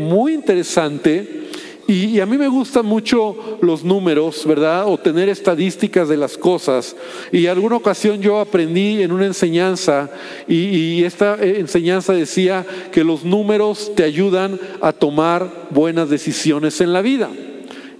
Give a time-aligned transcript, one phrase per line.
[0.00, 1.44] muy interesante
[1.86, 4.88] y, a mí me gustan mucho los números, ¿verdad?
[4.88, 6.96] O tener estadísticas de las cosas.
[7.30, 10.10] Y alguna ocasión yo aprendí en una enseñanza
[10.48, 16.92] y, esta eh, enseñanza decía que los números te ayudan a tomar buenas decisiones en
[16.92, 17.30] la vida.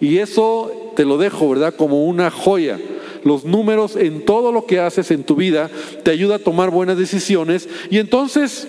[0.01, 1.77] Y eso te lo dejo, ¿verdad?
[1.77, 2.81] Como una joya.
[3.23, 5.71] Los números en todo lo que haces en tu vida
[6.03, 7.69] te ayuda a tomar buenas decisiones.
[7.89, 8.67] Y entonces,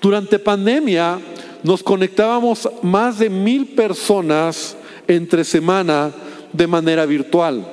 [0.00, 1.20] durante pandemia,
[1.62, 6.12] nos conectábamos más de mil personas entre semana
[6.52, 7.66] de manera virtual.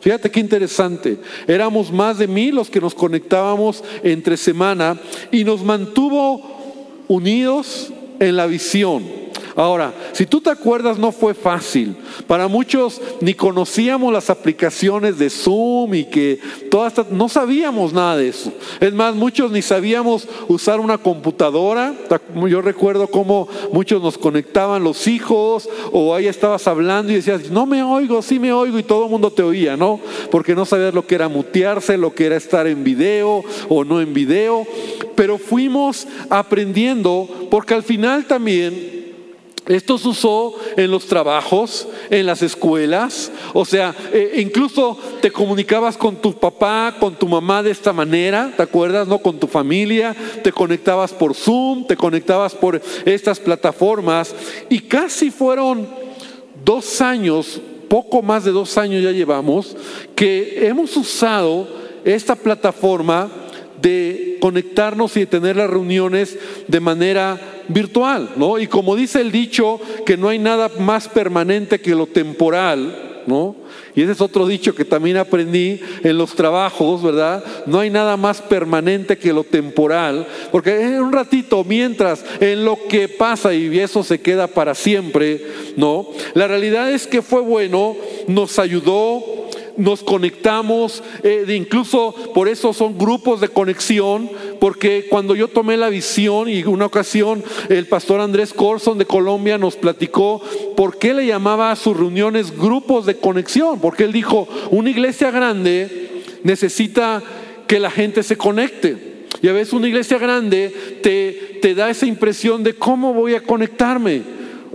[0.00, 1.18] Fíjate qué interesante.
[1.46, 4.98] Éramos más de mil los que nos conectábamos entre semana
[5.32, 9.25] y nos mantuvo unidos en la visión
[9.56, 11.96] Ahora, si tú te acuerdas, no fue fácil.
[12.26, 16.38] Para muchos ni conocíamos las aplicaciones de Zoom y que
[16.70, 18.52] todas no sabíamos nada de eso.
[18.80, 21.94] Es más, muchos ni sabíamos usar una computadora.
[22.48, 27.64] Yo recuerdo cómo muchos nos conectaban los hijos o ahí estabas hablando y decías, no
[27.64, 30.00] me oigo, sí me oigo y todo el mundo te oía, ¿no?
[30.30, 34.02] Porque no sabías lo que era mutearse, lo que era estar en video o no
[34.02, 34.66] en video.
[35.14, 38.95] Pero fuimos aprendiendo porque al final también
[39.66, 45.96] esto se usó en los trabajos, en las escuelas, o sea, eh, incluso te comunicabas
[45.96, 49.08] con tu papá, con tu mamá de esta manera, ¿te acuerdas?
[49.08, 54.34] No con tu familia, te conectabas por Zoom, te conectabas por estas plataformas
[54.68, 55.88] y casi fueron
[56.64, 59.76] dos años, poco más de dos años ya llevamos,
[60.14, 61.68] que hemos usado
[62.04, 63.28] esta plataforma
[63.82, 68.58] de conectarnos y de tener las reuniones de manera virtual, ¿no?
[68.58, 73.56] Y como dice el dicho, que no hay nada más permanente que lo temporal, ¿no?
[73.94, 77.42] Y ese es otro dicho que también aprendí en los trabajos, ¿verdad?
[77.66, 82.78] No hay nada más permanente que lo temporal, porque en un ratito, mientras en lo
[82.88, 85.44] que pasa y eso se queda para siempre,
[85.76, 86.08] ¿no?
[86.34, 87.96] La realidad es que fue bueno,
[88.28, 89.45] nos ayudó,
[89.76, 95.76] nos conectamos, eh, de incluso por eso son grupos de conexión, porque cuando yo tomé
[95.76, 100.40] la visión y una ocasión el pastor Andrés Corson de Colombia nos platicó
[100.76, 105.30] por qué le llamaba a sus reuniones grupos de conexión, porque él dijo, una iglesia
[105.30, 107.22] grande necesita
[107.66, 109.16] que la gente se conecte.
[109.42, 110.72] Y a veces una iglesia grande
[111.02, 114.22] te, te da esa impresión de cómo voy a conectarme.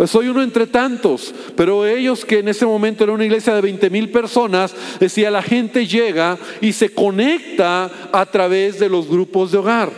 [0.06, 3.90] Soy uno entre tantos, pero ellos que en ese momento era una iglesia de 20
[3.90, 9.58] mil personas, decía, la gente llega y se conecta a través de los grupos de
[9.58, 9.92] hogar.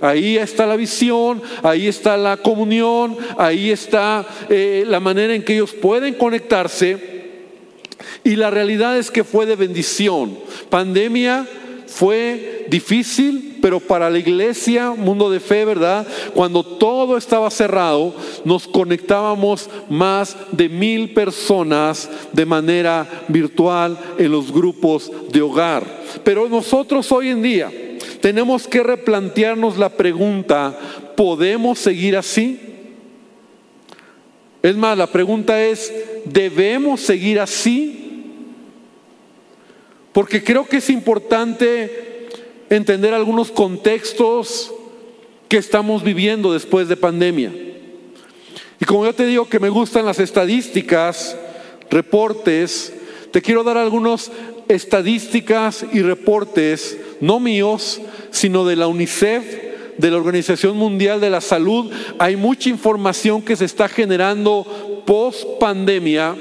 [0.00, 5.54] Ahí está la visión, ahí está la comunión, ahí está eh, la manera en que
[5.54, 7.20] ellos pueden conectarse.
[8.24, 10.38] Y la realidad es que fue de bendición.
[10.70, 11.46] Pandemia
[11.86, 16.06] fue difícil, pero para la iglesia, mundo de fe, ¿verdad?
[16.34, 24.52] Cuando todo estaba cerrado, nos conectábamos más de mil personas de manera virtual en los
[24.52, 25.84] grupos de hogar.
[26.24, 27.70] Pero nosotros hoy en día
[28.20, 30.78] tenemos que replantearnos la pregunta,
[31.16, 32.60] ¿podemos seguir así?
[34.62, 35.92] Es más, la pregunta es,
[36.26, 38.00] ¿debemos seguir así?
[40.12, 42.09] porque creo que es importante
[42.70, 44.72] entender algunos contextos
[45.48, 47.52] que estamos viviendo después de pandemia.
[48.80, 51.36] Y como yo te digo que me gustan las estadísticas,
[51.90, 52.94] reportes,
[53.32, 54.30] te quiero dar algunas
[54.68, 58.00] estadísticas y reportes, no míos,
[58.30, 59.44] sino de la UNICEF,
[59.98, 61.92] de la Organización Mundial de la Salud.
[62.18, 66.36] Hay mucha información que se está generando post pandemia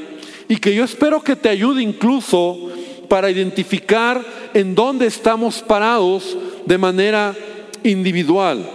[0.47, 2.69] y que yo espero que te ayude incluso
[3.09, 7.36] para identificar en dónde estamos parados de manera
[7.84, 8.70] individual.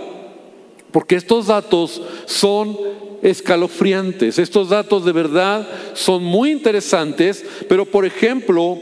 [0.91, 2.77] Porque estos datos son
[3.22, 8.78] escalofriantes, estos datos de verdad son muy interesantes, pero por ejemplo,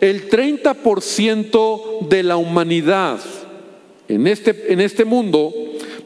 [0.00, 3.18] el 30% de la humanidad
[4.08, 5.52] en este, en este mundo,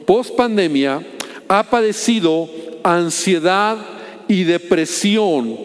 [0.05, 1.05] post pandemia,
[1.47, 2.49] ha padecido
[2.83, 3.77] ansiedad
[4.27, 5.57] y depresión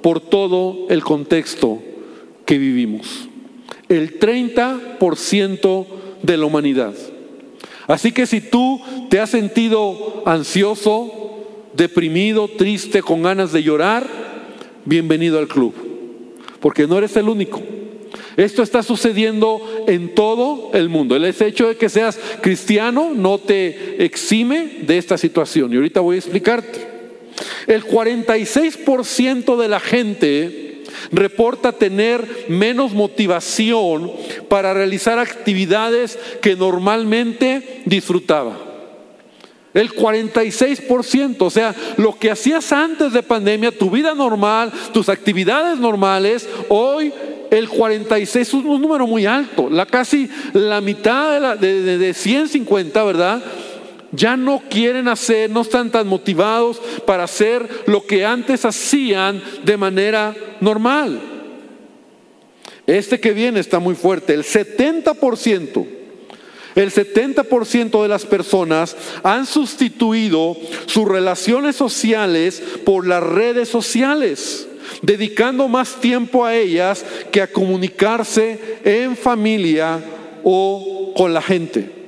[0.00, 1.80] por todo el contexto
[2.44, 3.28] que vivimos.
[3.88, 5.86] El 30%
[6.22, 6.94] de la humanidad.
[7.86, 8.80] Así que si tú
[9.10, 11.44] te has sentido ansioso,
[11.74, 14.06] deprimido, triste, con ganas de llorar,
[14.84, 15.74] bienvenido al club.
[16.60, 17.60] Porque no eres el único.
[18.36, 21.14] Esto está sucediendo en todo el mundo.
[21.14, 25.72] El hecho de que seas cristiano no te exime de esta situación.
[25.72, 26.94] Y ahorita voy a explicarte.
[27.66, 30.73] El 46% de la gente
[31.12, 34.12] reporta tener menos motivación
[34.48, 38.56] para realizar actividades que normalmente disfrutaba.
[39.74, 45.78] El 46%, o sea, lo que hacías antes de pandemia, tu vida normal, tus actividades
[45.78, 47.12] normales, hoy
[47.50, 53.02] el 46 es un número muy alto, la casi la mitad de, de, de 150,
[53.02, 53.42] ¿verdad?
[54.14, 59.76] Ya no quieren hacer, no están tan motivados para hacer lo que antes hacían de
[59.76, 61.20] manera normal.
[62.86, 65.86] Este que viene está muy fuerte, el 70%.
[66.74, 70.56] El 70% de las personas han sustituido
[70.86, 74.66] sus relaciones sociales por las redes sociales,
[75.00, 80.02] dedicando más tiempo a ellas que a comunicarse en familia
[80.42, 82.03] o con la gente.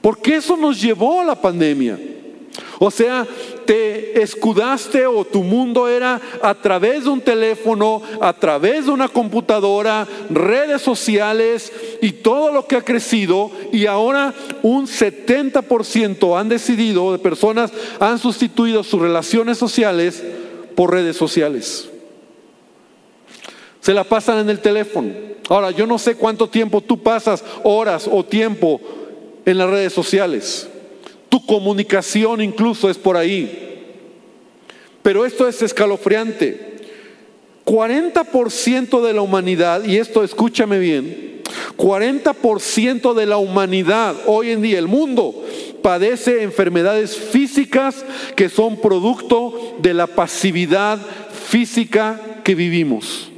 [0.00, 1.98] Porque eso nos llevó a la pandemia.
[2.78, 3.26] O sea,
[3.66, 9.08] te escudaste o tu mundo era a través de un teléfono, a través de una
[9.08, 17.12] computadora, redes sociales y todo lo que ha crecido y ahora un 70% han decidido,
[17.12, 17.70] de personas
[18.00, 20.22] han sustituido sus relaciones sociales
[20.74, 21.88] por redes sociales.
[23.80, 25.12] Se la pasan en el teléfono.
[25.48, 28.80] Ahora, yo no sé cuánto tiempo tú pasas, horas o tiempo
[29.44, 30.68] en las redes sociales.
[31.28, 33.70] Tu comunicación incluso es por ahí.
[35.02, 36.70] Pero esto es escalofriante.
[37.64, 41.42] 40% de la humanidad, y esto escúchame bien,
[41.76, 45.44] 40% de la humanidad hoy en día, el mundo,
[45.82, 48.04] padece enfermedades físicas
[48.34, 50.98] que son producto de la pasividad
[51.48, 53.30] física que vivimos.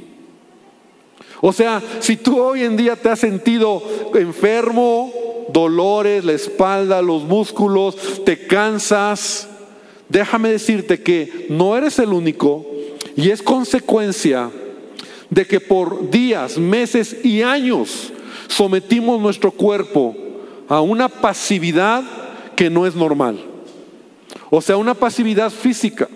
[1.41, 3.83] O sea, si tú hoy en día te has sentido
[4.15, 5.11] enfermo,
[5.51, 9.47] dolores, la espalda, los músculos, te cansas.
[10.09, 12.65] Déjame decirte que no eres el único
[13.15, 14.49] y es consecuencia
[15.29, 18.11] de que por días, meses y años
[18.47, 20.15] sometimos nuestro cuerpo
[20.67, 22.03] a una pasividad
[22.55, 23.39] que no es normal.
[24.49, 26.07] O sea, una pasividad física,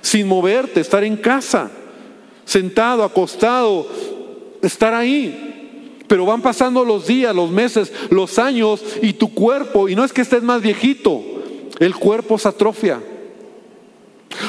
[0.00, 1.70] sin moverte, estar en casa,
[2.44, 3.86] sentado, acostado,
[4.62, 5.51] estar ahí.
[6.12, 10.12] Pero van pasando los días, los meses, los años y tu cuerpo, y no es
[10.12, 11.22] que estés más viejito,
[11.78, 13.00] el cuerpo se atrofia.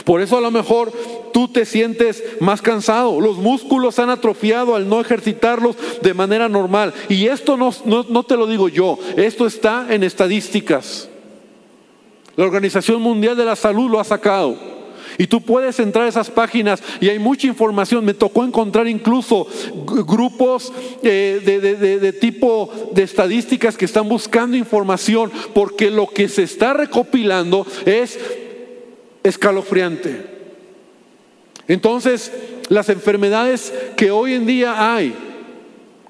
[0.03, 0.91] Por eso a lo mejor
[1.31, 3.21] tú te sientes más cansado.
[3.21, 6.93] Los músculos han atrofiado al no ejercitarlos de manera normal.
[7.07, 11.07] Y esto no, no, no, te lo digo yo, esto está en estadísticas.
[12.35, 14.72] La Organización Mundial de la Salud lo ha sacado.
[15.17, 18.05] Y tú puedes entrar a esas páginas y hay mucha información.
[18.05, 19.47] Me tocó encontrar incluso
[19.85, 20.71] grupos
[21.03, 21.59] eh, de,
[21.99, 28.19] de, tipo de estadísticas que están buscando información porque lo que se está recopilando es
[29.23, 30.33] escalofriante.
[31.67, 32.31] Entonces,
[32.69, 35.15] las enfermedades que hoy en día hay,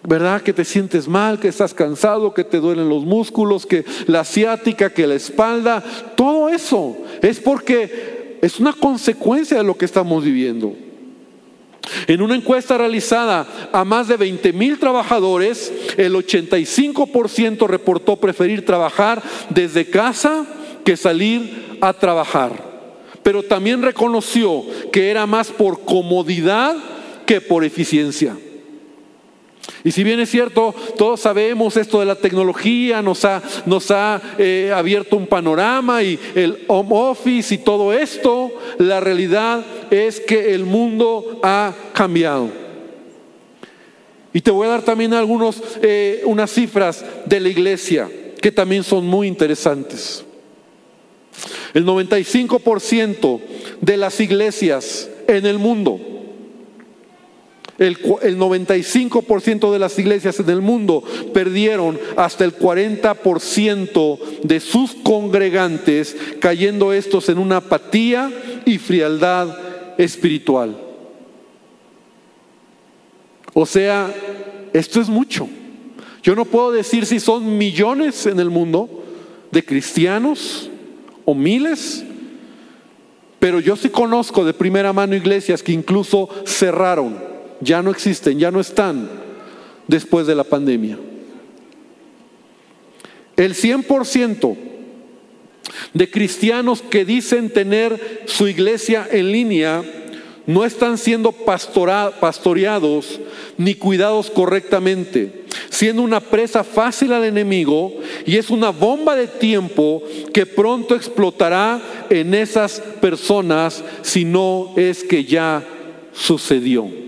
[0.03, 0.41] ¿verdad?
[0.41, 4.89] Que te sientes mal, que estás cansado, que te duelen los músculos, que la asiática,
[4.89, 5.83] que la espalda,
[6.15, 8.12] todo eso es porque
[8.43, 10.75] es una consecuencia de lo que estamos viviendo.
[12.07, 19.23] En una encuesta realizada a más de 20 mil trabajadores, el 85% reportó preferir trabajar
[19.49, 20.45] desde casa
[20.83, 22.73] que salir a trabajar.
[23.23, 26.75] Pero también reconoció que era más por comodidad
[27.25, 28.35] que por eficiencia.
[29.83, 34.21] Y si bien es cierto, todos sabemos esto de la tecnología, nos ha, nos ha
[34.37, 40.53] eh, abierto un panorama y el home office y todo esto, la realidad es que
[40.53, 42.49] el mundo ha cambiado.
[44.31, 48.09] Y te voy a dar también algunos, eh, unas cifras de la iglesia
[48.41, 50.23] que también son muy interesantes.
[51.73, 53.41] El 95%
[53.81, 56.12] de las iglesias en el mundo
[57.79, 61.03] el, 95% de las iglesias en el mundo
[61.33, 68.31] perdieron hasta el 40% de sus congregantes, cayendo estos en una apatía
[68.65, 69.57] y frialdad
[69.97, 70.77] espiritual.
[73.53, 74.13] O sea,
[74.73, 75.47] esto es mucho.
[76.21, 79.03] Yo no puedo decir si son millones en el mundo
[79.51, 80.69] de cristianos
[81.25, 82.03] o miles,
[83.39, 87.32] pero yo sí conozco de primera mano iglesias que incluso cerraron
[87.63, 89.09] ya no existen, ya no están
[89.87, 90.97] después de la pandemia.
[93.35, 94.55] El 100%
[95.93, 99.83] de cristianos que dicen tener su iglesia en línea
[100.45, 103.19] no están siendo pastoreados
[103.57, 107.93] ni cuidados correctamente, siendo una presa fácil al enemigo
[108.25, 110.03] y es una bomba de tiempo
[110.33, 115.63] que pronto explotará en esas personas si no es que ya
[116.13, 117.02] sucedió.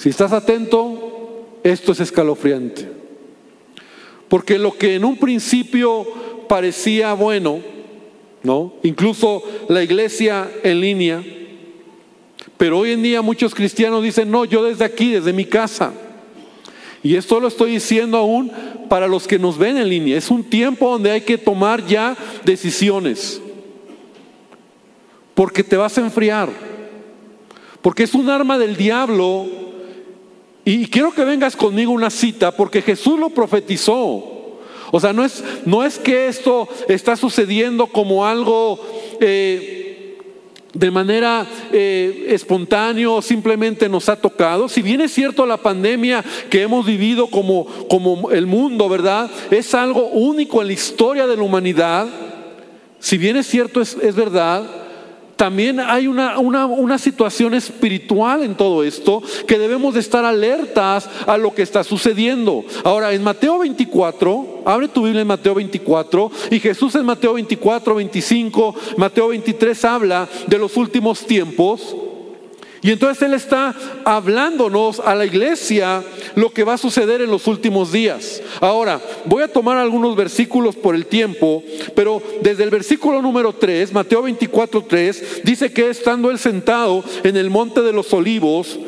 [0.00, 2.88] Si estás atento, esto es escalofriante.
[4.30, 6.06] Porque lo que en un principio
[6.48, 7.60] parecía bueno,
[8.42, 8.72] ¿no?
[8.82, 11.22] Incluso la iglesia en línea,
[12.56, 15.92] pero hoy en día muchos cristianos dicen, no, yo desde aquí, desde mi casa.
[17.02, 18.50] Y esto lo estoy diciendo aún
[18.88, 20.16] para los que nos ven en línea.
[20.16, 22.16] Es un tiempo donde hay que tomar ya
[22.46, 23.38] decisiones.
[25.34, 26.48] Porque te vas a enfriar.
[27.82, 29.68] Porque es un arma del diablo.
[30.70, 33.92] Y quiero que vengas conmigo una cita, porque Jesús lo profetizó.
[34.92, 38.78] O sea, no es, no es que esto está sucediendo como algo...
[39.20, 39.76] Eh,
[40.72, 44.68] de manera eh, espontánea simplemente nos ha tocado.
[44.68, 49.28] Si bien es cierto la pandemia que hemos vivido como, como el mundo, ¿verdad?
[49.50, 52.06] Es algo único en la historia de la humanidad.
[53.00, 54.79] Si bien es cierto, es, es verdad,
[55.40, 61.38] también hay una, una, situación espiritual en todo esto que debemos de estar alertas a
[61.38, 62.62] lo que está sucediendo.
[62.84, 67.94] Ahora, en Mateo 24, abre tu Biblia en Mateo 24, y Jesús en Mateo 24,
[67.94, 71.96] 25, Mateo 23 habla de los últimos tiempos.
[72.82, 76.02] Y entonces Él está hablándonos a la iglesia
[76.34, 78.42] lo que va a suceder en los últimos días.
[78.60, 81.62] Ahora, voy a tomar algunos versículos por el tiempo,
[81.94, 87.36] pero desde el versículo número 3, Mateo 24, 3, dice que estando Él sentado en
[87.36, 88.78] el monte de los olivos,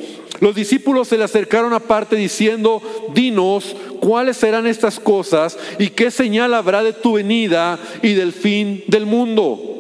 [0.41, 2.83] los discípulos se le acercaron aparte diciendo,
[3.15, 8.83] dinos cuáles serán estas cosas y qué señal habrá de tu venida y del fin
[8.89, 9.72] del mundo.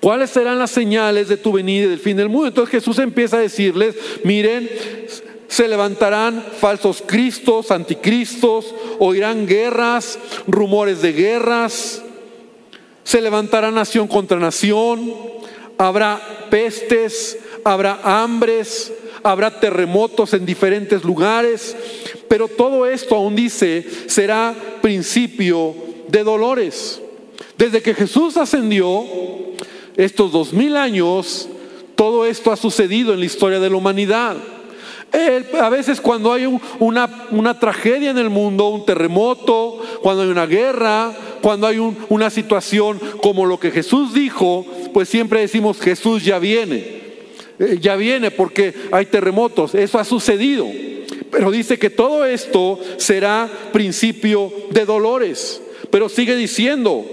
[0.00, 2.48] ¿Cuáles serán las señales de tu venida y del fin del mundo?
[2.48, 3.94] Entonces Jesús empieza a decirles,
[4.24, 4.68] miren,
[5.48, 12.02] se levantarán falsos cristos, anticristos, oirán guerras, rumores de guerras,
[13.02, 15.14] se levantará nación contra nación,
[15.78, 16.20] habrá
[16.50, 18.92] pestes, habrá hambres,
[19.22, 21.74] habrá terremotos en diferentes lugares,
[22.28, 25.74] pero todo esto aún dice será principio
[26.08, 27.00] de dolores.
[27.56, 29.04] Desde que Jesús ascendió,
[29.98, 31.48] estos dos mil años,
[31.96, 34.36] todo esto ha sucedido en la historia de la humanidad.
[35.60, 36.46] a veces cuando hay
[36.78, 41.12] una, tragedia en el mundo, un terremoto, cuando hay una guerra,
[41.42, 41.78] cuando hay
[42.08, 44.64] una situación como lo que Jesús dijo,
[44.94, 46.98] pues siempre decimos Jesús ya viene.
[47.58, 49.74] Eh, ya viene porque hay terremotos.
[49.74, 50.68] Eso ha sucedido.
[51.32, 55.60] Pero dice que todo esto será principio de dolores.
[55.90, 57.04] Pero sigue diciendo,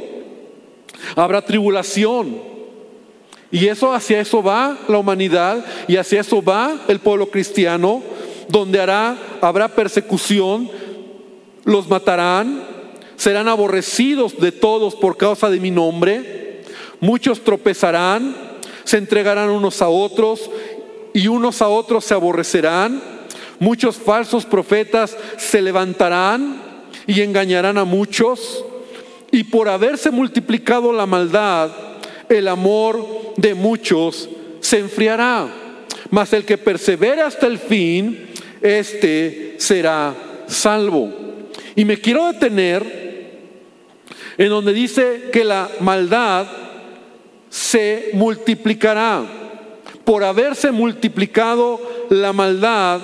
[1.16, 2.55] habrá tribulación
[3.52, 8.02] y eso hacia eso va la humanidad y hacia eso va el pueblo cristiano,
[8.50, 10.70] donde hará, habrá persecución,
[11.64, 12.64] los matarán,
[13.16, 16.64] serán aborrecidos de todos por causa de mi nombre,
[17.00, 18.36] muchos tropezarán,
[18.84, 20.50] se entregarán unos a otros
[21.14, 23.02] y unos a otros se aborrecerán,
[23.60, 26.62] muchos falsos profetas se levantarán
[27.08, 28.66] y engañarán a muchos,
[29.32, 31.72] y por haberse multiplicado la maldad,
[32.30, 34.30] el amor de muchos
[34.60, 35.48] se enfriará,
[36.10, 38.28] mas el que persevere hasta el fin,
[38.62, 40.16] este será
[40.48, 41.12] salvo.
[41.76, 43.06] Y me quiero detener
[44.38, 46.48] en donde dice que la maldad
[47.50, 49.24] se multiplicará.
[50.04, 51.80] Por haberse multiplicado
[52.10, 53.02] la maldad,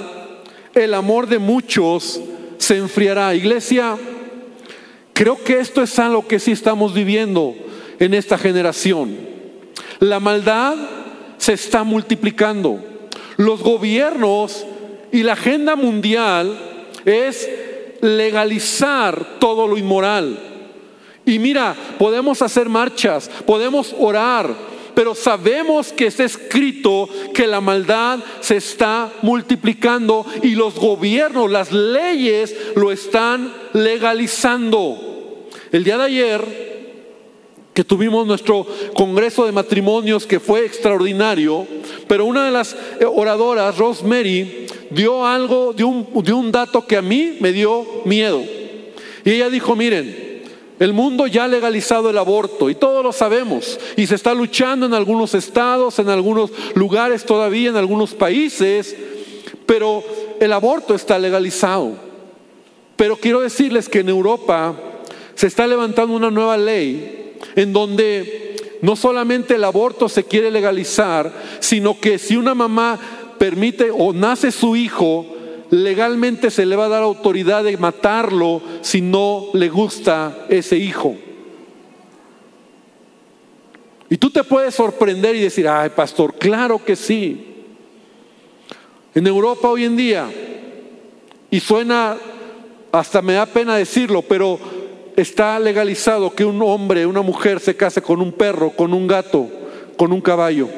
[0.73, 2.21] el amor de muchos
[2.57, 3.33] se enfriará.
[3.33, 3.97] Iglesia,
[5.13, 7.55] creo que esto es algo que sí estamos viviendo
[8.01, 9.15] en esta generación.
[9.99, 10.75] La maldad
[11.37, 12.83] se está multiplicando.
[13.37, 14.65] Los gobiernos
[15.11, 16.57] y la agenda mundial
[17.05, 17.47] es
[18.01, 20.39] legalizar todo lo inmoral.
[21.27, 24.51] Y mira, podemos hacer marchas, podemos orar,
[24.95, 31.71] pero sabemos que está escrito que la maldad se está multiplicando y los gobiernos, las
[31.71, 35.47] leyes lo están legalizando.
[35.71, 36.70] El día de ayer
[37.73, 41.65] que tuvimos nuestro congreso de matrimonios que fue extraordinario,
[42.07, 47.01] pero una de las eh, oradoras, Rosemary, dio algo, dio un, un dato que a
[47.01, 48.41] mí me dio miedo.
[49.23, 50.43] Y ella dijo, miren,
[50.79, 53.79] el mundo ya ha legalizado el aborto y todos lo sabemos.
[53.95, 58.95] Y se está luchando en algunos estados, en algunos lugares todavía, en algunos países,
[59.65, 60.03] pero
[60.39, 61.93] el aborto está legalizado.
[62.97, 64.75] Pero quiero decirles que en Europa
[65.35, 67.20] se está levantando una nueva ley
[67.55, 72.99] en donde no solamente el aborto se quiere legalizar, sino que si una mamá
[73.37, 75.25] permite o nace su hijo,
[75.69, 81.15] legalmente se le va a dar autoridad de matarlo si no le gusta ese hijo.
[84.09, 87.47] Y tú te puedes sorprender y decir, ay pastor, claro que sí.
[89.15, 90.29] En Europa hoy en día,
[91.49, 92.17] y suena
[92.91, 94.59] hasta me da pena decirlo, pero
[95.15, 99.49] está legalizado que un hombre, una mujer se case con un perro, con un gato,
[99.97, 100.69] con un caballo.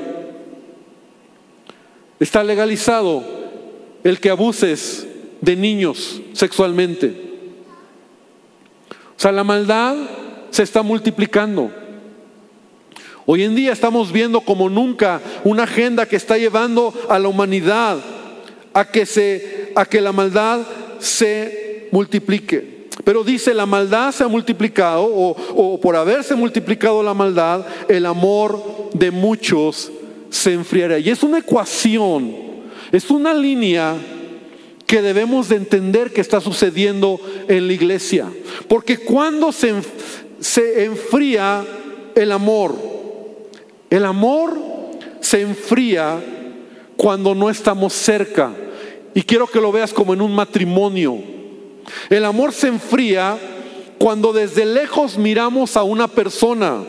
[2.20, 3.24] Está legalizado
[4.04, 5.08] el que abuses
[5.42, 7.14] de niños sexualmente.
[9.16, 9.96] O sea, la maldad
[10.50, 11.72] se está multiplicando.
[13.26, 18.00] Hoy en día estamos viendo como nunca una agenda que está llevando a la humanidad
[18.74, 20.62] a que, se, a que la maldad
[21.00, 22.73] se multiplique.
[23.04, 28.90] Pero dice, la maldad se ha multiplicado, o, por haberse multiplicado la maldad, el amor
[28.94, 29.92] de muchos
[30.30, 31.00] se enfriará.
[31.00, 32.34] Y es una ecuación,
[32.92, 33.96] es una línea
[34.86, 38.32] que debemos de entender que está sucediendo en la iglesia.
[38.68, 39.74] Porque cuando se,
[40.40, 41.66] se enfría
[42.16, 42.76] el amor,
[43.90, 44.56] el amor
[45.20, 46.22] se enfría
[46.96, 48.54] cuando no estamos cerca.
[49.16, 51.33] Y quiero que lo veas como en un matrimonio.
[52.10, 53.38] El amor se enfría
[53.98, 56.84] cuando desde lejos miramos a una persona.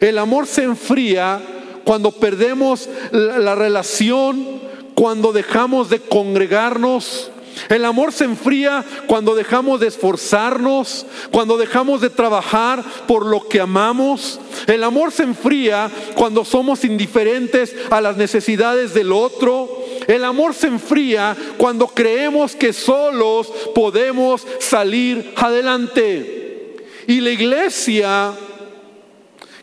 [0.00, 1.40] El amor se enfría
[1.84, 4.60] cuando perdemos la, relación,
[4.94, 7.30] cuando dejamos de congregarnos,
[7.68, 13.60] el amor se enfría cuando dejamos de esforzarnos, cuando dejamos de trabajar por lo que
[13.60, 14.40] amamos.
[14.66, 19.83] El amor se enfría cuando somos indiferentes a las necesidades del otro.
[20.06, 26.76] El amor se enfría cuando creemos que solos podemos salir adelante.
[27.06, 28.32] Y la iglesia,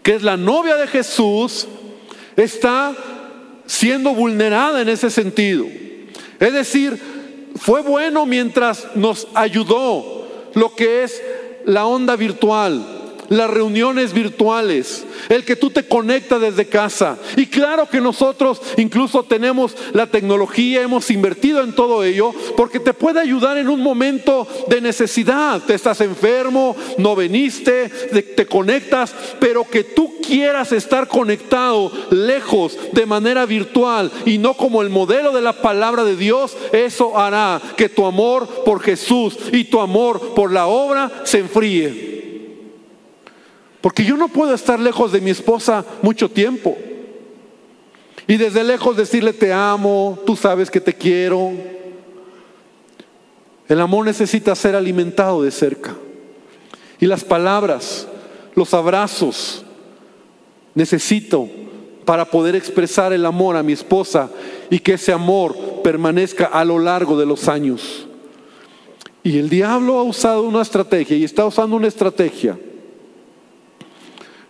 [0.03, 1.67] que es la novia de Jesús,
[2.36, 2.95] está
[3.65, 5.65] siendo vulnerada en ese sentido.
[6.39, 7.00] Es decir,
[7.55, 11.21] fue bueno mientras nos ayudó lo que es
[11.65, 13.00] la onda virtual,
[13.31, 17.17] las reuniones virtuales, el que tú te conectas desde casa.
[17.38, 22.93] Y claro que nosotros incluso tenemos la tecnología, hemos invertido en todo ello, porque te
[22.93, 25.61] puede ayudar en un momento de necesidad.
[25.61, 33.05] Te estás enfermo, no veniste, te conectas, pero que tú quieras estar conectado lejos de
[33.05, 37.87] manera virtual y no como el modelo de la palabra de Dios, eso hará que
[37.87, 42.10] tu amor por Jesús y tu amor por la obra se enfríe.
[43.81, 46.77] Porque yo no puedo estar lejos de mi esposa mucho tiempo.
[48.27, 51.51] Y desde lejos decirle te amo, tú sabes que te quiero.
[53.67, 55.96] El amor necesita ser alimentado de cerca.
[57.00, 58.07] Y las palabras,
[58.53, 59.65] los abrazos,
[60.75, 61.50] necesito
[62.05, 64.29] para poder expresar el amor a mi esposa
[64.70, 68.07] y que ese amor permanezca a lo largo de los años.
[69.24, 72.57] Y el diablo ha usado una estrategia y está usando una estrategia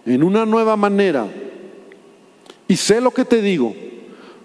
[0.06, 1.28] en una nueva manera.
[2.68, 3.76] Y sé lo que te digo,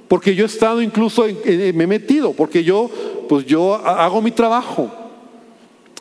[0.09, 2.90] porque yo he estado incluso, me he metido, porque yo,
[3.29, 4.90] pues yo hago mi trabajo.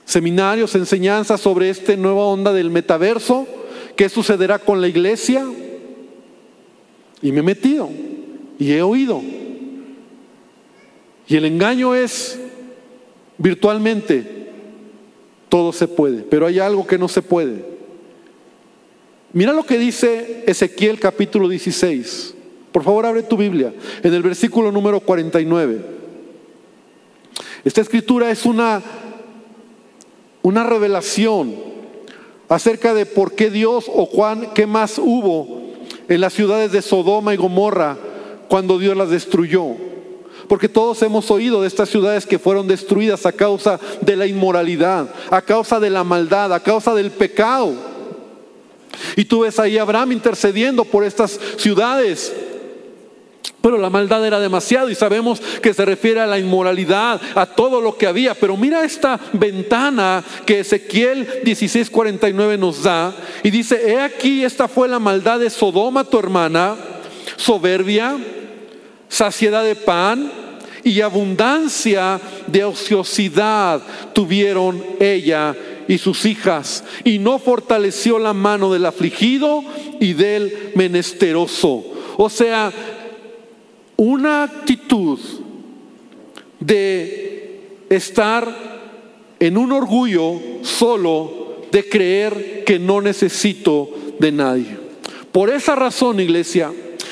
[0.06, 3.48] Seminarios, enseñanzas sobre esta nueva onda del metaverso,
[3.96, 5.46] qué sucederá con la iglesia.
[7.22, 7.90] Y me he metido
[8.60, 9.22] y he oído.
[11.28, 12.40] Y el engaño es
[13.38, 14.48] virtualmente,
[15.50, 17.75] todo se puede, pero hay algo que no se puede.
[19.36, 22.36] Mira lo que dice Ezequiel capítulo 16.
[22.72, 25.86] Por favor, abre tu Biblia en el versículo número 49.
[27.66, 28.82] Esta escritura es una,
[30.42, 31.54] una revelación
[32.48, 35.64] acerca de por qué Dios o Juan, qué más hubo
[36.08, 37.98] en las ciudades de Sodoma y Gomorra
[38.48, 39.72] cuando Dios las destruyó.
[40.48, 45.10] Porque todos hemos oído de estas ciudades que fueron destruidas a causa de la inmoralidad,
[45.30, 47.95] a causa de la maldad, a causa del pecado.
[49.16, 52.34] Y tú ves ahí a Abraham intercediendo por estas ciudades.
[53.62, 57.82] Pero la maldad era demasiado y sabemos que se refiere a la inmoralidad, a todo
[57.82, 58.36] lo que había.
[58.36, 64.88] Pero mira esta ventana que Ezequiel 16:49 nos da y dice, he aquí, esta fue
[64.88, 66.76] la maldad de Sodoma, tu hermana,
[67.38, 68.18] soberbia,
[69.10, 70.32] saciedad de pan
[70.84, 73.82] y abundancia de ociosidad
[74.14, 75.56] tuvieron ella
[75.88, 79.64] y sus hijas, y no fortaleció la mano del afligido
[80.00, 81.84] y del menesteroso.
[82.18, 82.72] O sea,
[83.98, 85.20] una actitud
[86.60, 88.76] de estar
[89.40, 94.78] en un orgullo solo de creer que no necesito de nadie.
[95.32, 96.72] Por esa razón, iglesia,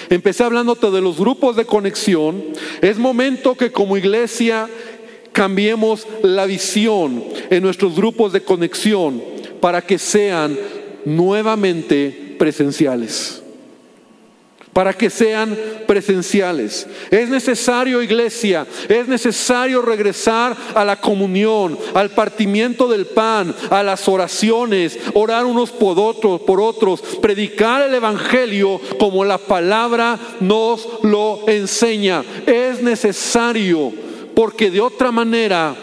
[0.09, 2.41] empecé hablándote de los grupos de conexión.
[2.81, 4.69] Es momento que como iglesia
[5.33, 9.21] cambiemos la visión en nuestros grupos de conexión
[9.59, 10.57] para que sean
[11.05, 13.39] nuevamente presenciales.
[14.71, 16.87] para que sean presenciales.
[17.11, 24.07] Es necesario, iglesia, es necesario regresar a la comunión, al partimiento del pan, a las
[24.07, 31.47] oraciones, orar unos por otros, por otros, predicar el evangelio como la palabra nos lo
[31.47, 32.23] enseña.
[32.47, 33.93] Es necesario
[34.35, 35.75] porque de otra manera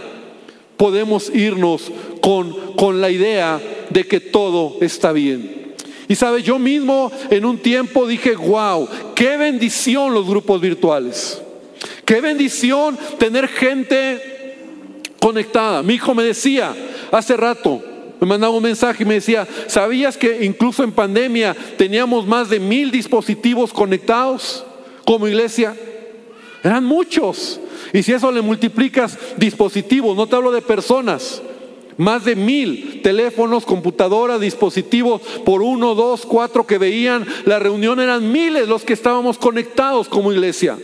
[0.76, 3.60] podemos irnos con, con la idea
[3.90, 5.74] de que todo está bien.
[6.08, 11.40] Y sabe, yo mismo en un tiempo dije, wow, qué bendición los grupos virtuales.
[12.04, 14.56] Qué bendición tener gente
[15.20, 15.82] conectada.
[15.82, 16.74] Mi hijo me decía
[17.12, 17.80] hace rato,
[18.20, 22.58] me mandaba un mensaje y me decía, ¿sabías que incluso en pandemia teníamos más de
[22.58, 24.64] mil dispositivos conectados
[25.04, 25.76] como iglesia?
[26.64, 27.60] Eran muchos.
[27.92, 31.42] Y si eso le multiplicas dispositivos, no te hablo de personas,
[31.96, 38.30] más de mil teléfonos, computadoras, dispositivos, por uno, dos, cuatro que veían la reunión, eran
[38.30, 40.78] miles los que estábamos conectados como iglesia.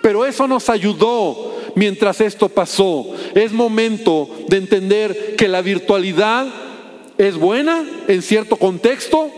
[0.00, 3.06] Pero eso nos ayudó mientras esto pasó.
[3.34, 6.46] Es momento de entender que la virtualidad
[7.18, 9.30] es buena en cierto contexto,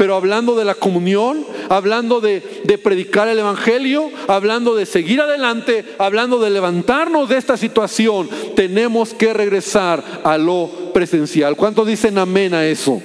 [0.00, 2.40] pero hablando de la comunión, hablando de,
[2.82, 9.34] predicar el Evangelio, hablando de seguir adelante, hablando de levantarnos de esta situación, tenemos que
[9.34, 11.54] regresar a lo presencial.
[11.54, 13.02] ¿Cuántos dicen amén a eso?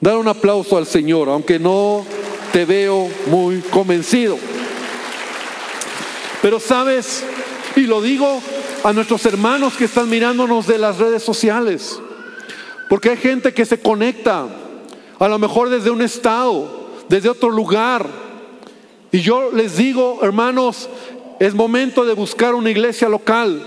[0.00, 2.06] Dar un aplauso al Señor, aunque no
[2.50, 4.38] te veo muy convencido.
[6.40, 7.24] Pero sabes,
[7.76, 8.40] y lo digo
[8.82, 12.00] a nuestros hermanos que están mirándonos de las redes sociales,
[12.88, 14.46] porque hay gente que se conecta
[15.18, 16.68] a lo mejor desde un estado,
[17.08, 18.06] desde otro lugar.
[19.12, 20.88] Y yo les digo, hermanos,
[21.38, 23.62] es momento de buscar una iglesia local.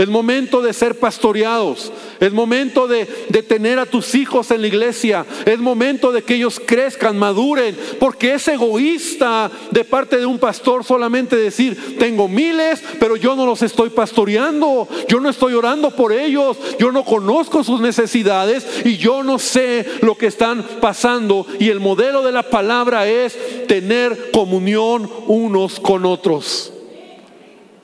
[0.00, 1.92] Es momento de ser pastoreados.
[2.20, 3.04] Es momento de,
[3.46, 5.26] tener a tus hijos en la iglesia.
[5.44, 7.76] Es momento de que ellos crezcan, maduren.
[7.98, 13.44] Porque es egoísta de parte de un pastor solamente decir, tengo miles, pero yo no
[13.44, 14.88] los estoy pastoreando.
[15.06, 16.56] Yo no estoy orando por ellos.
[16.78, 21.46] Yo no conozco sus necesidades y yo no sé lo que están pasando.
[21.58, 26.72] Y el modelo de la palabra es tener comunión unos con otros.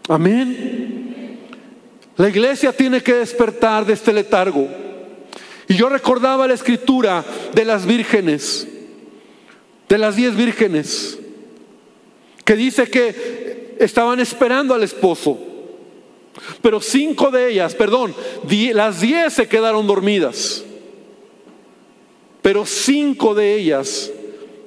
[0.09, 0.96] Amén.
[2.17, 4.69] La iglesia tiene que despertar de este letargo.
[5.69, 8.67] Y yo recordaba la escritura de las vírgenes,
[9.89, 11.19] de las diez vírgenes,
[12.45, 15.39] que dice que estaban esperando al esposo.
[16.63, 18.15] Pero cinco de ellas, perdón,
[18.73, 20.65] las diez se quedaron dormidas.
[22.43, 24.11] Pero cinco de ellas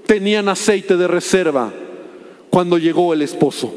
[0.05, 1.71] tenían aceite de reserva
[2.49, 3.73] cuando llegó el esposo.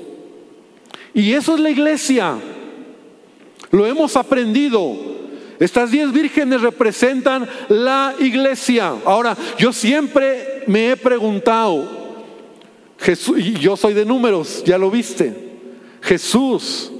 [1.14, 2.36] Y eso es la iglesia.
[3.72, 4.94] Lo hemos aprendido.
[5.58, 8.94] Estas diez vírgenes representan la iglesia.
[9.04, 11.88] Ahora, yo siempre me he preguntado,
[12.98, 15.34] Jesús, y yo soy de números, ya lo viste.
[16.02, 16.92] Jesús,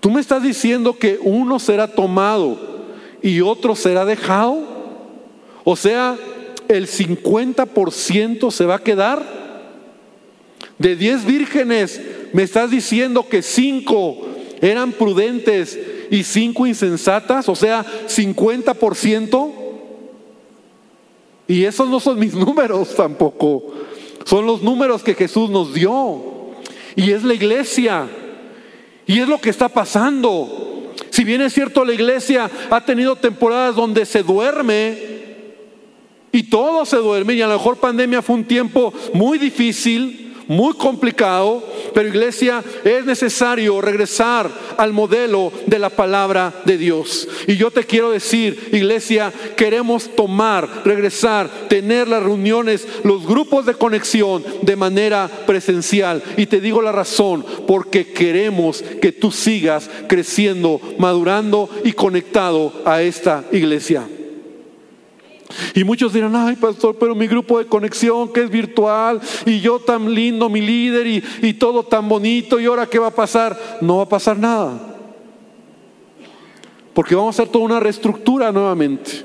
[0.00, 2.58] tú me estás diciendo que uno será tomado
[3.20, 4.64] y otro será dejado.
[5.64, 6.16] O sea,
[6.68, 9.42] el 50% se va a quedar.
[10.78, 12.00] De diez vírgenes,
[12.32, 14.31] me estás diciendo que cinco
[14.62, 15.78] eran prudentes
[16.10, 19.52] y cinco insensatas, o sea, 50%.
[21.48, 23.74] Y esos no son mis números tampoco,
[24.24, 26.30] son los números que Jesús nos dio.
[26.94, 28.08] Y es la iglesia.
[29.06, 30.94] Y es lo que está pasando.
[31.10, 35.12] Si bien es cierto, la iglesia ha tenido temporadas donde se duerme
[36.30, 40.74] y todo se duerme, y a lo mejor pandemia fue un tiempo muy difícil, muy
[40.74, 41.62] complicado,
[41.94, 47.26] pero iglesia, es necesario regresar al modelo de la palabra de Dios.
[47.46, 53.74] Y yo te quiero decir, iglesia, queremos tomar, regresar, tener las reuniones, los grupos de
[53.74, 56.22] conexión de manera presencial.
[56.36, 63.02] Y te digo la razón, porque queremos que tú sigas creciendo, madurando y conectado a
[63.02, 64.06] esta iglesia.
[65.74, 69.78] Y muchos dirán, ay pastor, pero mi grupo de conexión que es virtual y yo
[69.78, 73.78] tan lindo, mi líder y, y todo tan bonito y ahora qué va a pasar?
[73.80, 74.96] No va a pasar nada.
[76.94, 79.24] Porque vamos a hacer toda una reestructura nuevamente.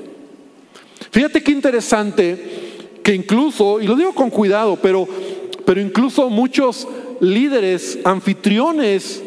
[1.10, 2.68] Fíjate qué interesante
[3.02, 5.08] que incluso, y lo digo con cuidado, pero,
[5.64, 6.86] pero incluso muchos
[7.20, 9.22] líderes, anfitriones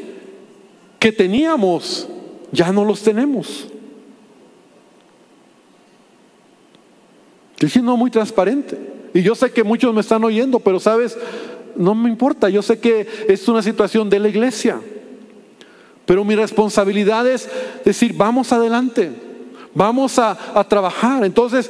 [0.99, 2.07] que teníamos,
[2.51, 3.70] ya no los tenemos.
[7.61, 8.75] Estoy siendo muy transparente.
[9.13, 11.15] Y yo sé que muchos me están oyendo, pero sabes,
[11.75, 12.49] no me importa.
[12.49, 14.81] Yo sé que es una situación de la iglesia.
[16.07, 17.47] Pero mi responsabilidad es
[17.85, 19.11] decir, vamos adelante,
[19.75, 21.23] vamos a trabajar.
[21.23, 21.69] Entonces,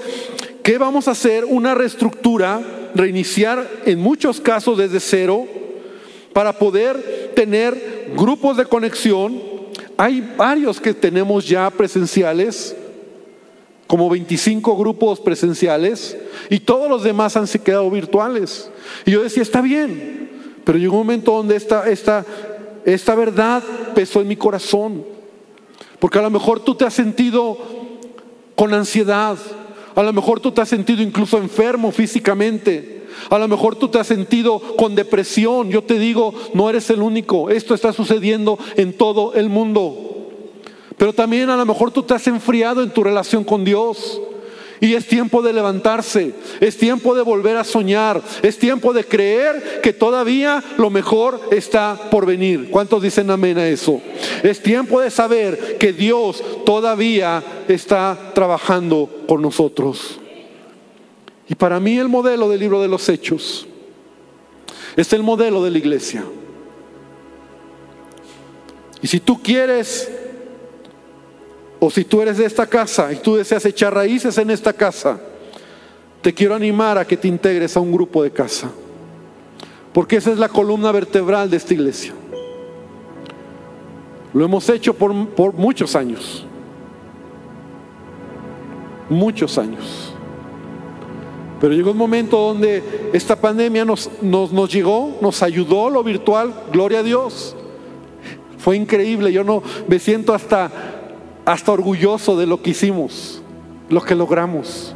[0.64, 1.44] ¿qué vamos a hacer?
[1.44, 2.62] Una reestructura,
[2.96, 5.46] reiniciar en muchos casos desde cero
[6.32, 9.42] para poder tener grupos de conexión.
[9.98, 12.78] Hay varios que tenemos ya presenciales,
[13.92, 16.18] como 25 grupos presenciales,
[16.50, 18.72] y todos los demás han quedado virtuales.
[19.06, 20.30] Y yo decía, está bien,
[20.64, 22.26] pero llegó un momento donde esta, esta,
[22.86, 23.62] esta verdad
[23.94, 25.04] pesó en mi corazón.
[26.00, 27.58] Porque a lo mejor tú te has sentido
[28.56, 29.38] con ansiedad,
[29.94, 34.00] a lo mejor tú te has sentido incluso enfermo físicamente, a lo mejor tú te
[34.00, 35.70] has sentido con depresión.
[35.70, 40.11] Yo te digo, no eres el único, esto está sucediendo en todo el mundo.
[40.98, 44.22] Pero también a lo mejor tú te has enfriado en tu relación con Dios.
[44.80, 49.80] Y es tiempo de levantarse, es tiempo de volver a soñar, es tiempo de creer
[49.84, 52.72] que todavía lo mejor está por venir.
[52.72, 54.02] ¿Cuántos dicen amén a eso?
[54.42, 60.20] Es tiempo de saber que Dios todavía está trabajando con nosotros.
[61.48, 63.68] Y para mí el modelo del libro de los hechos
[64.96, 66.26] es el modelo de la iglesia.
[69.00, 70.10] Y si tú quieres
[71.84, 75.20] o si tú eres de esta casa y tú deseas echar raíces en esta casa,
[76.22, 78.70] te quiero animar a que te integres a un grupo de casa.
[79.92, 82.14] Porque esa es la columna vertebral de esta iglesia.
[84.32, 86.46] Lo hemos hecho por, por muchos años.
[89.10, 90.14] Muchos años.
[91.60, 96.54] Pero llegó un momento donde esta pandemia nos, nos, nos llegó, nos ayudó lo virtual,
[96.72, 97.56] gloria a Dios.
[98.60, 100.91] Fue increíble, yo no me siento hasta
[101.52, 103.42] hasta orgulloso de lo que hicimos,
[103.90, 104.96] lo que logramos,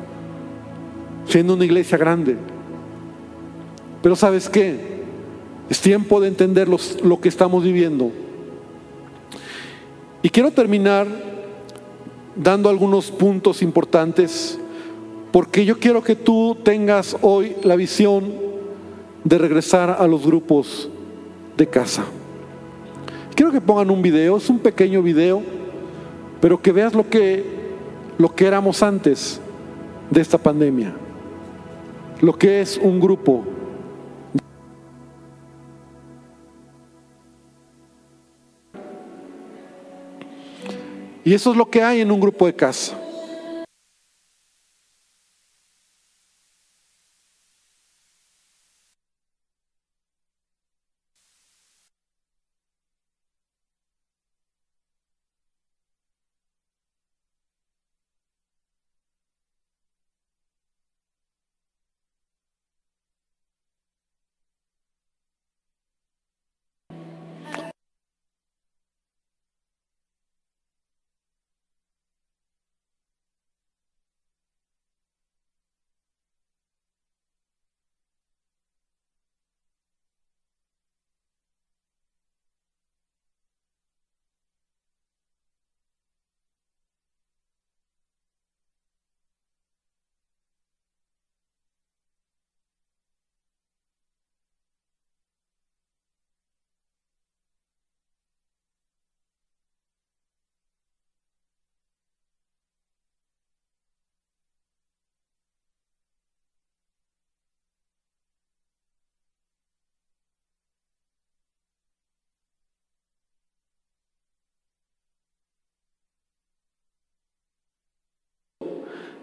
[1.27, 2.37] siendo una iglesia grande.
[4.01, 5.03] Pero sabes qué?
[5.69, 8.09] Es tiempo de entender lo que estamos viviendo.
[10.21, 11.07] Y quiero terminar
[12.37, 14.57] dando algunos puntos importantes,
[15.33, 18.31] porque yo quiero que tú tengas hoy la visión
[19.25, 20.87] de regresar a los grupos
[21.57, 22.05] de casa.
[23.35, 25.54] Quiero que pongan un video, es un pequeño video
[26.41, 27.43] pero que veas lo que,
[28.17, 29.39] lo que éramos antes
[30.09, 30.93] de esta pandemia,
[32.21, 33.43] lo que es un grupo.
[41.23, 43.04] Y eso es lo que hay en un grupo de casa.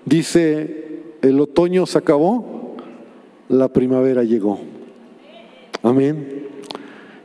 [0.04, 2.76] Dice, el otoño se acabó,
[3.48, 4.58] la primavera llegó.
[5.82, 6.48] Amén.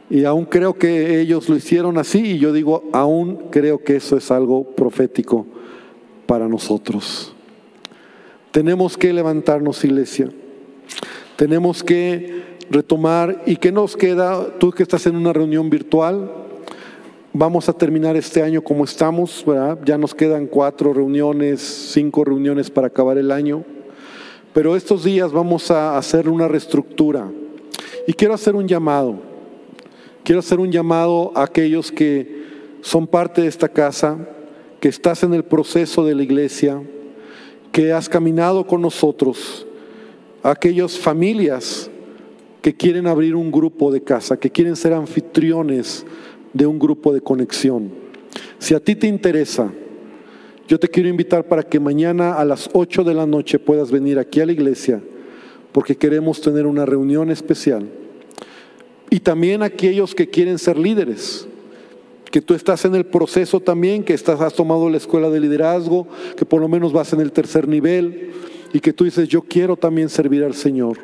[0.09, 4.15] Y aún creo que ellos lo hicieron así y yo digo, aún creo que eso
[4.15, 5.45] es algo profético
[6.25, 7.33] para nosotros.
[8.51, 10.29] Tenemos que levantarnos, iglesia.
[11.35, 13.43] Tenemos que retomar.
[13.45, 14.57] ¿Y qué nos queda?
[14.59, 16.31] Tú que estás en una reunión virtual,
[17.39, 19.45] Vamos a terminar este año como estamos,
[19.85, 23.63] ya nos quedan cuatro reuniones, cinco reuniones para acabar el año,
[24.55, 27.29] pero estos días vamos a hacer una reestructura.
[28.07, 29.19] Y quiero hacer un llamado,
[30.23, 32.43] quiero hacer un llamado a aquellos que
[32.81, 34.17] son parte de esta casa,
[34.79, 36.81] que estás en el proceso de la iglesia,
[37.71, 39.67] que has caminado con nosotros,
[40.41, 41.87] a aquellas familias
[42.63, 46.03] que quieren abrir un grupo de casa, que quieren ser anfitriones
[46.53, 47.91] de un grupo de conexión.
[48.59, 49.71] Si a ti te interesa,
[50.67, 54.19] yo te quiero invitar para que mañana a las 8 de la noche puedas venir
[54.19, 55.01] aquí a la iglesia,
[55.71, 57.87] porque queremos tener una reunión especial.
[59.09, 61.47] Y también aquellos que quieren ser líderes,
[62.29, 66.07] que tú estás en el proceso también, que estás, has tomado la escuela de liderazgo,
[66.35, 68.31] que por lo menos vas en el tercer nivel,
[68.73, 70.97] y que tú dices, yo quiero también servir al Señor,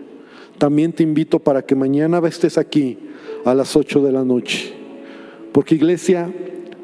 [0.57, 2.97] también te invito para que mañana estés aquí
[3.45, 4.82] a las 8 de la noche.
[5.53, 6.29] Porque iglesia,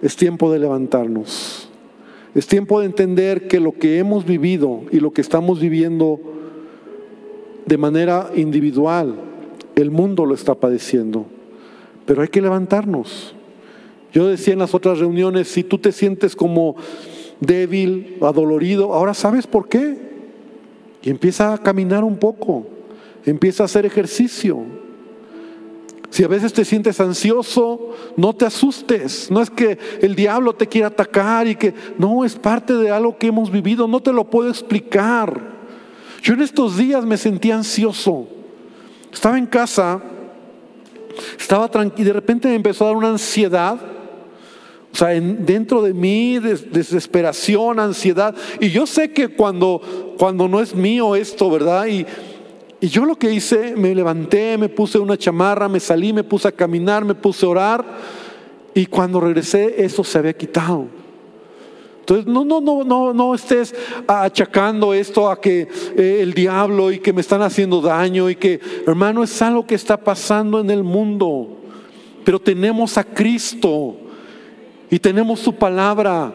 [0.01, 1.67] es tiempo de levantarnos.
[2.35, 6.19] Es tiempo de entender que lo que hemos vivido y lo que estamos viviendo
[7.65, 9.15] de manera individual,
[9.75, 11.25] el mundo lo está padeciendo.
[12.05, 13.35] Pero hay que levantarnos.
[14.13, 16.75] Yo decía en las otras reuniones, si tú te sientes como
[17.39, 19.97] débil, adolorido, ahora sabes por qué.
[21.01, 22.67] Y empieza a caminar un poco,
[23.25, 24.59] empieza a hacer ejercicio.
[26.09, 29.29] Si a veces te sientes ansioso, no te asustes.
[29.29, 33.17] No es que el diablo te quiera atacar y que no es parte de algo
[33.17, 35.59] que hemos vivido, no te lo puedo explicar.
[36.23, 38.27] Yo en estos días me sentí ansioso.
[39.11, 40.01] Estaba en casa,
[41.39, 43.79] estaba tranquilo y de repente me empezó a dar una ansiedad
[44.91, 48.35] o sea, dentro de mí, desesperación, ansiedad.
[48.59, 51.85] Y yo sé que cuando, cuando no es mío esto, ¿verdad?
[52.81, 56.47] Y yo lo que hice, me levanté, me puse una chamarra, me salí, me puse
[56.47, 57.85] a caminar, me puse a orar.
[58.73, 60.87] Y cuando regresé, eso se había quitado.
[61.99, 63.75] Entonces, no, no, no, no, no estés
[64.07, 68.59] achacando esto a que eh, el diablo y que me están haciendo daño y que,
[68.87, 71.57] hermano, es algo que está pasando en el mundo.
[72.23, 73.95] Pero tenemos a Cristo
[74.89, 76.33] y tenemos su palabra.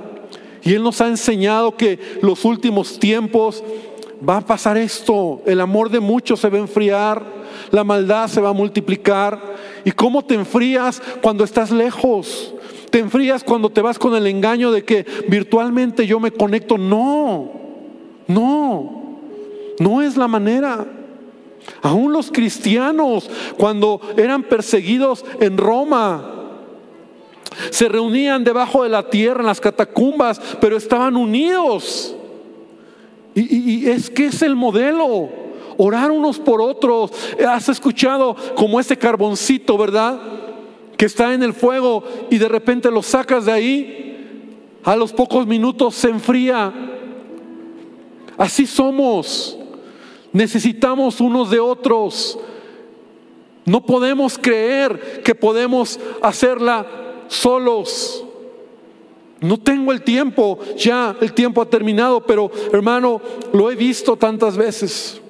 [0.63, 3.65] Y Él nos ha enseñado que los últimos tiempos
[4.29, 5.43] va a pasar esto.
[5.47, 7.23] El amor de muchos se va a enfriar,
[7.71, 9.55] la maldad se va a multiplicar.
[9.85, 12.55] ¿Y cómo te enfrías cuando estás lejos?
[12.91, 16.79] Te enfrías cuando te vas con el engaño de que virtualmente yo me conecto.
[16.79, 17.51] No,
[18.27, 19.19] no,
[19.79, 20.87] no es la manera.
[21.83, 26.31] Aún los cristianos, cuando eran perseguidos en Roma,
[27.71, 32.15] se reunían debajo de la tierra, en las catacumbas, pero estaban unidos.
[33.35, 35.29] Y, es que es el modelo,
[35.77, 37.11] orar unos por otros.
[37.47, 40.21] Has escuchado como ese carboncito, ¿verdad?
[40.97, 44.51] Que está en el fuego y de repente lo sacas de ahí,
[44.85, 46.73] a los pocos minutos se enfría.
[48.37, 49.59] Así somos.
[50.33, 52.39] Necesitamos unos de otros.
[53.65, 56.87] No podemos creer que podemos hacerla
[57.29, 58.25] solos.
[59.45, 63.21] No tengo el tiempo, ya el tiempo ha terminado, pero hermano,
[63.53, 65.21] lo he visto tantas veces.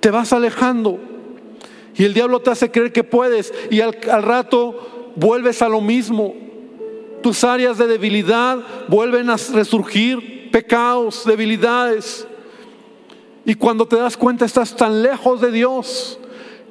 [0.00, 0.98] Te vas alejando
[1.94, 5.82] y el diablo te hace creer que puedes y al, al rato vuelves a lo
[5.82, 6.34] mismo.
[7.22, 12.26] Tus áreas de debilidad vuelven a resurgir, pecados, debilidades.
[13.44, 16.18] Y cuando te das cuenta estás tan lejos de Dios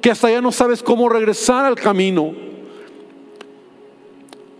[0.00, 2.49] que hasta ya no sabes cómo regresar al camino.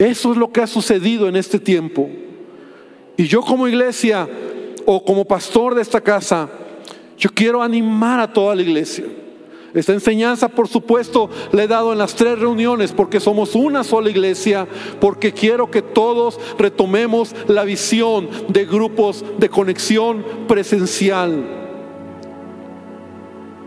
[0.01, 2.09] Eso es lo que ha sucedido en este tiempo.
[3.19, 4.27] Y yo como iglesia
[4.87, 6.49] o como pastor de esta casa,
[7.19, 9.05] yo quiero animar a toda la iglesia.
[9.75, 14.09] Esta enseñanza, por supuesto, la he dado en las tres reuniones porque somos una sola
[14.09, 14.67] iglesia,
[15.03, 21.45] porque quiero que todos retomemos la visión de grupos de conexión presencial.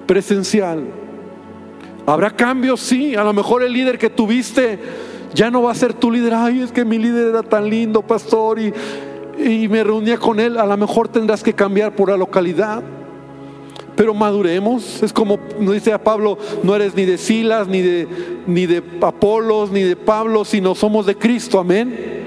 [0.07, 0.83] Presencial.
[2.07, 2.79] ¿Habrá cambios?
[2.79, 4.79] Sí, a lo mejor el líder que tuviste
[5.33, 8.01] ya no va a ser tu líder, ay, es que mi líder era tan lindo,
[8.01, 8.73] pastor, y,
[9.67, 10.57] me reunía con él.
[10.57, 12.83] A lo mejor tendrás que cambiar por la localidad.
[13.95, 18.07] Pero maduremos, es como nos dice a Pablo, no eres ni de Silas, ni de,
[18.47, 22.25] ni de Apolos, ni de Pablo, sino somos de Cristo, amén.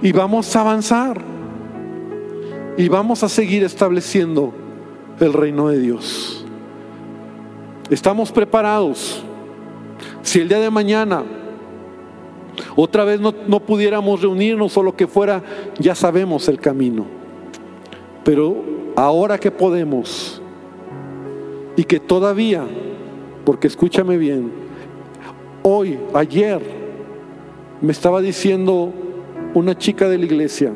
[0.00, 1.20] Y vamos a avanzar.
[2.76, 4.52] Y vamos a seguir estableciendo
[5.18, 6.44] el reino de Dios.
[7.90, 9.24] Estamos preparados.
[10.22, 11.24] Si el día de mañana
[12.76, 15.42] otra vez no, pudiéramos reunirnos o lo que fuera,
[15.78, 17.06] ya sabemos el camino.
[18.24, 18.56] Pero
[18.96, 20.40] ahora que podemos
[21.76, 22.64] y que todavía,
[23.44, 24.52] porque escúchame bien,
[25.62, 26.60] hoy, ayer,
[27.80, 28.92] me estaba diciendo
[29.54, 30.72] una chica de la iglesia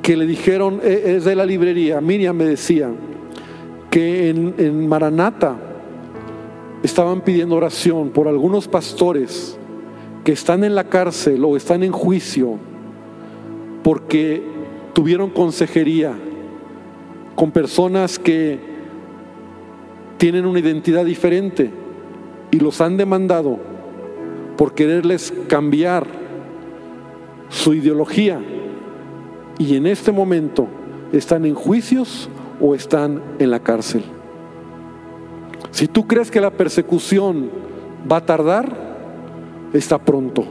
[0.00, 2.90] que le dijeron, e, es de la librería, Miriam me decía,
[3.90, 5.56] que en, en Maranata
[6.82, 9.58] estaban pidiendo oración por algunos pastores
[10.24, 12.58] que están en la cárcel o están en juicio
[13.82, 14.42] porque
[14.92, 16.14] tuvieron consejería
[17.34, 18.58] con personas que
[20.18, 21.70] tienen una identidad diferente
[22.50, 23.58] y los han demandado
[24.56, 26.06] por quererles cambiar
[27.48, 28.40] su ideología
[29.58, 30.68] y en este momento
[31.12, 32.28] están en juicios
[32.60, 34.04] o están en la cárcel.
[35.70, 37.50] Si tú crees que la persecución
[38.10, 38.91] va a tardar,
[39.72, 40.44] está pronto.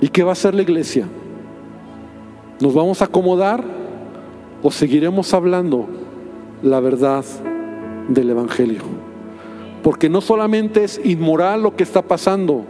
[0.00, 1.06] ¿Y qué va a hacer la iglesia?
[2.60, 3.64] ¿Nos vamos a acomodar
[4.62, 5.86] o seguiremos hablando
[6.62, 7.24] la verdad
[8.08, 8.82] del Evangelio?
[9.82, 12.64] Porque no solamente es inmoral lo que está pasando,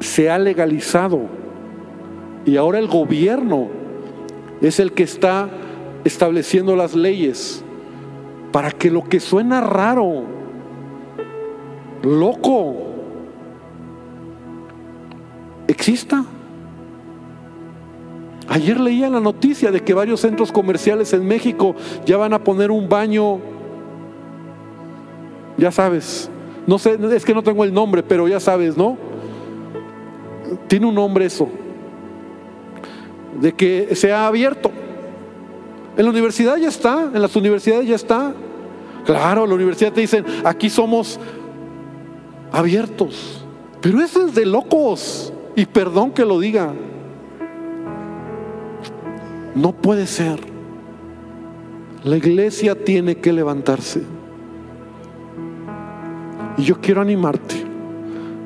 [0.00, 1.22] se ha legalizado.
[2.44, 3.68] Y ahora el gobierno
[4.60, 5.48] es el que está
[6.04, 7.64] estableciendo las leyes
[8.52, 10.22] para que lo que suena raro,
[12.06, 12.74] loco,
[15.66, 16.24] exista.
[18.48, 22.70] Ayer leía la noticia de que varios centros comerciales en México ya van a poner
[22.70, 23.40] un baño,
[25.58, 26.30] ya sabes,
[26.66, 28.96] no sé, es que no tengo el nombre, pero ya sabes, ¿no?
[30.68, 31.48] Tiene un nombre eso,
[33.40, 34.70] de que se ha abierto.
[35.96, 38.32] En la universidad ya está, en las universidades ya está.
[39.04, 41.18] Claro, la universidad te dicen, aquí somos
[42.56, 43.44] abiertos.
[43.80, 45.32] Pero eso es de locos.
[45.54, 46.72] Y perdón que lo diga.
[49.54, 50.40] No puede ser.
[52.02, 54.02] La iglesia tiene que levantarse.
[56.58, 57.56] Y yo quiero animarte,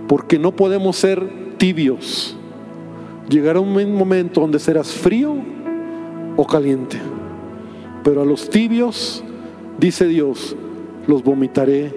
[0.09, 2.37] porque no podemos ser tibios.
[3.29, 5.37] Llegará un momento donde serás frío
[6.37, 6.99] o caliente.
[8.03, 9.23] Pero a los tibios,
[9.79, 10.57] dice Dios,
[11.07, 11.95] los vomitaré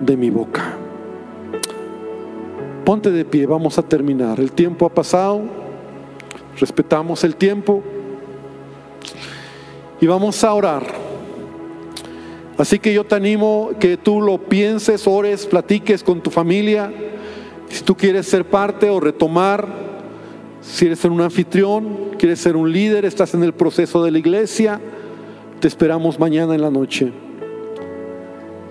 [0.00, 0.85] de mi boca.
[2.86, 4.38] Ponte de pie, vamos a terminar.
[4.38, 5.40] El tiempo ha pasado,
[6.56, 7.82] respetamos el tiempo
[10.00, 10.86] y vamos a orar.
[12.56, 16.92] Así que yo te animo que tú lo pienses, ores, platiques con tu familia.
[17.70, 19.66] Si tú quieres ser parte o retomar,
[20.60, 24.80] si eres un anfitrión, quieres ser un líder, estás en el proceso de la iglesia,
[25.58, 27.12] te esperamos mañana en la noche.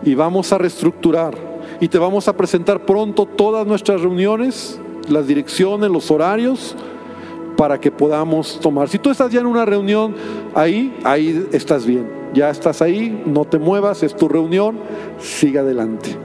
[0.05, 5.89] Y vamos a reestructurar y te vamos a presentar pronto todas nuestras reuniones, las direcciones,
[5.89, 6.75] los horarios,
[7.55, 8.89] para que podamos tomar.
[8.89, 10.15] Si tú estás ya en una reunión
[10.53, 12.09] ahí, ahí estás bien.
[12.33, 14.77] Ya estás ahí, no te muevas, es tu reunión,
[15.19, 16.17] sigue adelante.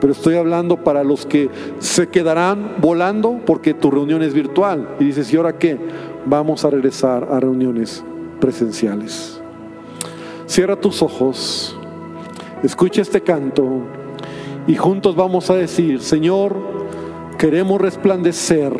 [0.00, 4.96] Pero estoy hablando para los que se quedarán volando porque tu reunión es virtual.
[5.00, 5.78] Y dices, ¿y ahora qué?
[6.26, 8.04] Vamos a regresar a reuniones
[8.40, 9.40] presenciales.
[10.46, 11.74] Cierra tus ojos,
[12.62, 13.64] escucha este canto
[14.66, 16.56] y juntos vamos a decir, Señor,
[17.38, 18.72] queremos resplandecer,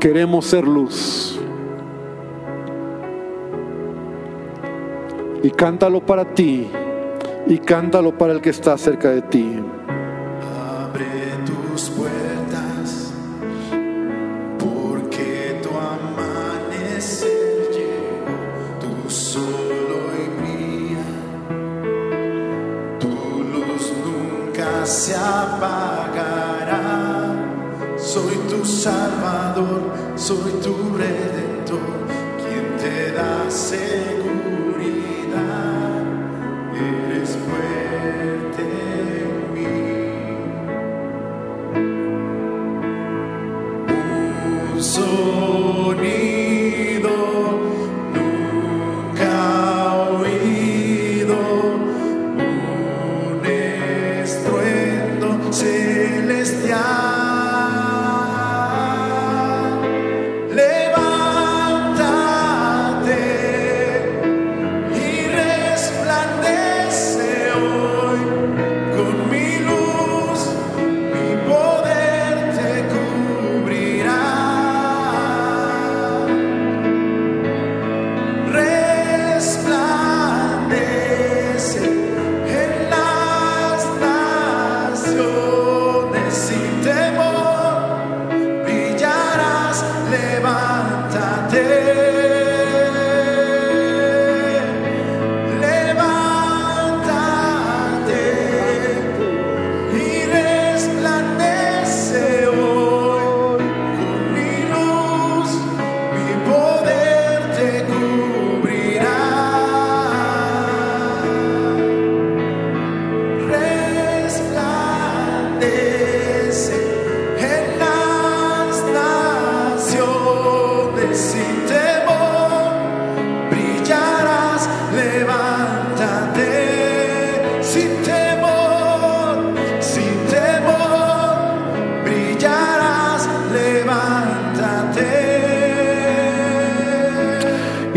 [0.00, 1.38] queremos ser luz.
[5.44, 6.68] Y cántalo para ti
[7.46, 9.58] y cántalo para el que está cerca de ti.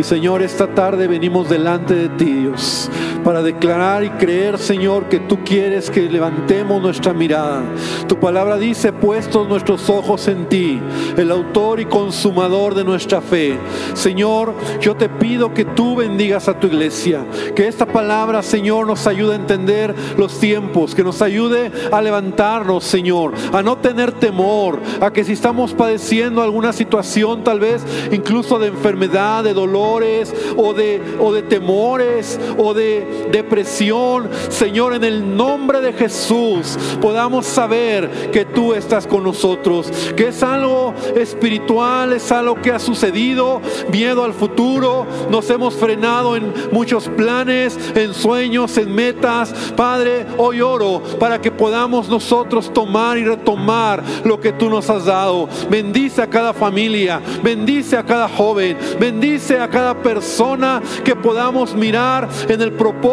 [0.06, 2.92] Señor, esta tarde venimos delante de ti, Dios,
[3.26, 7.64] para declarar y creer, Señor, que tú quieres que levantemos nuestra mirada.
[8.08, 10.80] Tu palabra dice, puestos nuestros ojos en ti,
[11.18, 13.58] el autor y consumador de nuestra fe.
[13.96, 19.08] Señor, yo te pido que tú bendigas a tu iglesia, que esta palabra, Señor, nos
[19.08, 24.80] ayude a entender los tiempos, que nos ayude a levantarnos, Señor, a no tener temor,
[25.02, 30.76] a que si estamos padeciendo alguna situación, tal vez incluso de enfermedad, de dolores o
[30.76, 38.30] de, o de temores o de depresión, Señor, en el nombre de Jesús podamos saber
[38.32, 43.62] que tú estás con nosotros, que es algo espiritual, es algo que ha sucedido,
[43.92, 49.54] miedo al futuro, nos hemos frenado en muchos planes, en sueños, en metas.
[49.76, 55.06] Padre, hoy oro para que podamos nosotros tomar y retomar lo que tú nos has
[55.06, 55.48] dado.
[55.70, 62.28] Bendice a cada familia, bendice a cada joven, bendice a cada persona que podamos mirar
[62.48, 63.05] en el propósito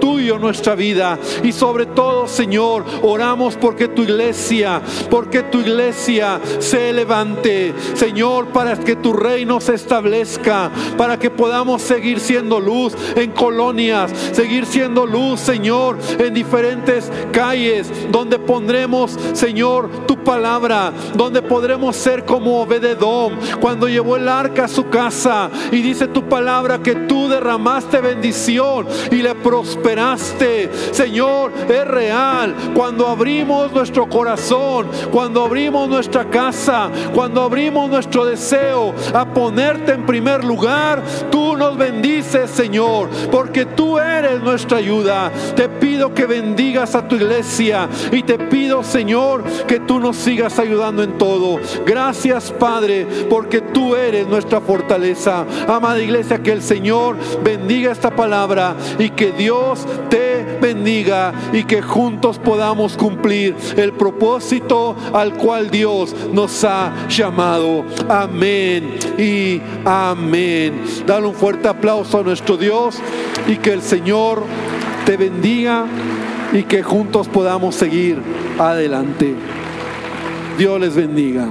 [0.00, 1.18] tuyo en nuestra vida.
[1.42, 8.76] Y sobre todo, Señor, oramos porque tu iglesia, porque tu iglesia se levante, Señor, para
[8.76, 15.06] que tu reino se establezca, para que podamos seguir siendo luz en colonias, seguir siendo
[15.06, 23.32] luz, Señor, en diferentes calles donde pondremos, Señor, tu palabra, donde podremos ser como Obededom
[23.60, 28.86] cuando llevó el arca a su casa y dice tu palabra que tú derramaste bendición
[29.10, 30.70] y le prosperaste.
[30.92, 32.54] Señor, es real.
[32.74, 40.06] Cuando abrimos nuestro corazón, cuando abrimos nuestra casa, cuando abrimos nuestro deseo a ponerte en
[40.06, 41.02] primer lugar,
[41.32, 45.32] tú nos bendices, Señor, porque tú eres nuestra ayuda.
[45.56, 50.58] Te pido que bendigas a tu iglesia y te pido, Señor, que tú nos sigas
[50.58, 51.58] ayudando en todo.
[51.86, 55.46] Gracias, Padre, porque tú eres nuestra fortaleza.
[55.66, 61.82] Amada iglesia, que el Señor bendiga esta palabra y que Dios te bendiga y que
[61.82, 67.84] juntos podamos cumplir el propósito al cual Dios nos ha llamado.
[68.08, 70.82] Amén y amén.
[71.06, 72.98] Dale un fuerte aplauso a nuestro Dios
[73.46, 74.42] y que el Señor
[75.04, 75.86] te bendiga
[76.52, 78.20] y que juntos podamos seguir
[78.58, 79.59] adelante.
[80.60, 81.48] Dios les bendiga.